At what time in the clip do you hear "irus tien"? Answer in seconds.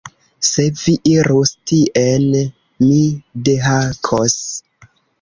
1.11-2.27